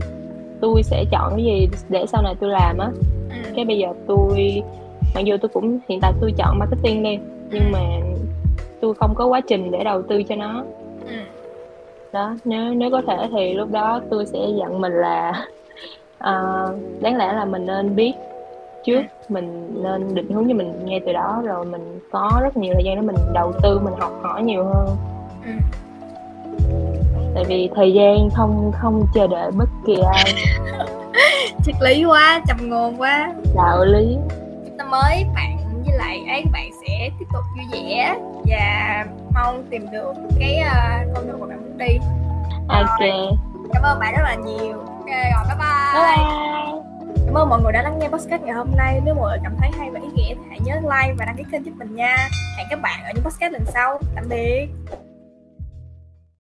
tôi 0.61 0.83
sẽ 0.83 1.05
chọn 1.11 1.33
cái 1.37 1.45
gì 1.45 1.69
để 1.89 2.05
sau 2.09 2.23
này 2.23 2.35
tôi 2.41 2.51
làm 2.51 2.79
á 2.79 2.91
Ừ. 3.31 3.37
cái 3.57 3.65
bây 3.65 3.79
giờ 3.79 3.89
tôi 4.07 4.63
mặc 5.15 5.21
dù 5.25 5.37
tôi 5.43 5.49
cũng 5.49 5.79
hiện 5.89 5.99
tại 6.03 6.13
tôi 6.21 6.33
chọn 6.37 6.59
marketing 6.59 7.03
đi 7.03 7.19
nhưng 7.51 7.73
mà 7.73 7.81
tôi 8.81 8.95
không 8.95 9.15
có 9.15 9.27
quá 9.27 9.41
trình 9.49 9.71
để 9.71 9.85
đầu 9.85 10.03
tư 10.03 10.23
cho 10.23 10.37
nó. 10.37 10.65
Đó 12.13 12.37
nếu 12.45 12.75
nếu 12.75 12.91
có 12.91 13.03
thể 13.07 13.29
thì 13.33 13.55
lúc 13.55 13.71
đó 13.71 14.01
tôi 14.11 14.27
sẽ 14.27 14.39
dặn 14.59 14.81
mình 14.81 14.93
là 14.93 15.47
ờ, 16.19 16.67
đáng 17.01 17.17
lẽ 17.17 17.33
là 17.33 17.45
mình 17.45 17.67
nên 17.67 17.97
biết 17.97 18.13
trước 18.85 19.03
mình 19.29 19.75
nên 19.83 20.15
định 20.15 20.33
hướng 20.33 20.49
cho 20.49 20.55
mình 20.55 20.87
ngay 20.87 21.01
từ 21.07 21.13
đó 21.13 21.43
rồi 21.45 21.65
mình 21.65 22.01
có 22.11 22.41
rất 22.43 22.57
nhiều 22.57 22.75
thời 22.75 22.85
gian 22.85 22.97
để 22.97 23.03
mình 23.03 23.17
đầu 23.35 23.53
tư 23.63 23.79
mình 23.79 23.95
học 23.99 24.13
hỏi 24.23 24.43
nhiều 24.43 24.65
hơn. 24.65 24.97
Ừ. 25.45 25.53
tại 27.35 27.45
vì 27.49 27.71
thời 27.75 27.93
gian 27.93 28.29
không 28.35 28.73
không 28.75 29.07
chờ 29.15 29.27
đợi 29.27 29.51
bất 29.51 29.69
kỳ 29.87 29.97
ai. 30.13 30.35
Triết 31.65 31.75
lý 31.81 32.05
quá 32.05 32.41
trầm 32.49 32.71
ngôn 32.71 33.01
quá. 33.01 33.33
Đạo 33.57 33.85
lý. 33.85 34.17
Chúc 34.65 34.77
năm 34.77 34.91
mới 34.91 35.25
bạn 35.35 35.57
với 35.87 35.97
lại 35.97 36.21
ấy 36.29 36.45
bạn 36.53 36.71
sẽ 36.87 37.11
tiếp 37.19 37.27
tục 37.33 37.43
vui 37.57 37.83
vẻ 37.83 38.17
và 38.47 39.05
mong 39.39 39.65
tìm 39.71 39.91
được 39.91 40.13
cái 40.39 40.61
uh, 40.61 41.15
con 41.15 41.27
đường 41.27 41.41
mà 41.41 41.47
bạn 41.47 41.61
muốn 41.63 41.79
đi. 41.79 41.99
Ok. 42.69 42.99
Cảm 43.73 43.83
ơn 43.83 43.99
bạn 43.99 44.15
rất 44.17 44.23
là 44.23 44.35
nhiều. 44.35 44.79
Ok 44.79 45.07
rồi 45.07 45.45
bye 45.49 45.57
bye, 45.59 45.95
bye 45.95 46.17
bye. 46.17 46.49
Cảm 47.27 47.35
ơn 47.35 47.49
mọi 47.49 47.63
người 47.63 47.73
đã 47.73 47.83
lắng 47.83 47.99
nghe 47.99 48.09
podcast 48.09 48.43
ngày 48.43 48.55
hôm 48.55 48.69
nay. 48.77 49.01
Nếu 49.05 49.15
mọi 49.15 49.29
người 49.29 49.39
cảm 49.43 49.57
thấy 49.61 49.71
hay 49.79 49.91
và 49.91 50.01
ý 50.01 50.09
nghĩa 50.15 50.35
thì 50.35 50.43
hãy 50.49 50.59
nhớ 50.65 50.75
like 50.75 51.15
và 51.19 51.25
đăng 51.25 51.37
ký 51.37 51.45
kênh 51.53 51.65
giúp 51.65 51.73
mình 51.79 51.95
nha. 51.95 52.17
Hẹn 52.57 52.67
các 52.71 52.81
bạn 52.83 53.05
ở 53.05 53.11
những 53.15 53.25
podcast 53.25 53.53
lần 53.53 53.65
sau. 53.67 53.99
Tạm 54.15 54.25
biệt 54.29 54.69